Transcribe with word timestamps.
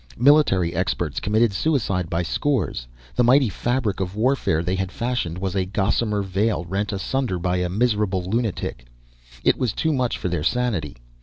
Military 0.17 0.73
experts 0.73 1.19
committed 1.19 1.53
suicide 1.53 2.09
by 2.09 2.23
scores. 2.23 2.87
The 3.13 3.23
mighty 3.23 3.49
fabric 3.49 3.99
of 3.99 4.15
warfare 4.15 4.63
they 4.63 4.73
had 4.73 4.91
fashioned 4.91 5.37
was 5.37 5.53
a 5.55 5.67
gossamer 5.67 6.23
veil 6.23 6.65
rent 6.65 6.91
asunder 6.91 7.37
by 7.37 7.57
a 7.57 7.69
miserable 7.69 8.23
lunatic. 8.23 8.87
It 9.43 9.57
was 9.59 9.73
too 9.73 9.93
much 9.93 10.17
for 10.17 10.27
their 10.27 10.41
sanity. 10.41 10.97